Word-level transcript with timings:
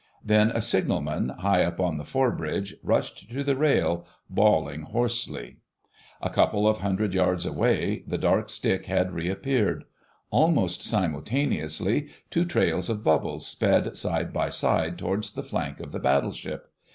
Then 0.25 0.49
a 0.49 0.63
signalman, 0.63 1.29
high 1.29 1.63
up 1.63 1.79
on 1.79 1.99
the 1.99 2.03
forebridge, 2.03 2.73
rushed 2.81 3.29
to 3.29 3.43
the 3.43 3.55
rail, 3.55 4.07
bawling 4.31 4.81
hoarsely. 4.81 5.57
A 6.23 6.29
couple 6.31 6.67
of 6.67 6.79
hundred 6.79 7.13
yards 7.13 7.45
away 7.45 8.01
the 8.07 8.17
dark 8.17 8.49
stick 8.49 8.87
had 8.87 9.11
reappeared. 9.11 9.83
Almost 10.31 10.81
simultaneously 10.81 12.07
two 12.31 12.45
trails 12.45 12.89
of 12.89 13.03
bubbles 13.03 13.45
sped 13.45 13.95
side 13.95 14.33
by 14.33 14.49
side 14.49 14.97
towards 14.97 15.33
the 15.33 15.43
flank 15.43 15.79
of 15.79 15.91
the 15.91 15.99
Battleship. 15.99 16.71